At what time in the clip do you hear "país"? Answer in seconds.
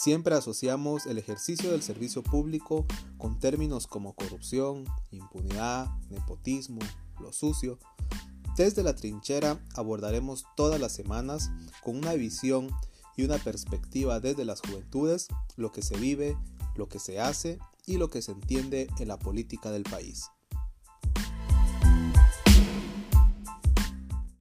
19.82-20.30